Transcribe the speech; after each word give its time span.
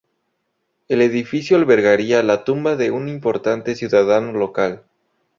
El 0.87 0.99
edificio 0.99 1.57
albergaría 1.57 2.23
la 2.23 2.43
tumba 2.43 2.75
de 2.75 2.89
un 2.89 3.07
importante 3.07 3.75
ciudadano 3.75 4.31
local. 4.31 4.83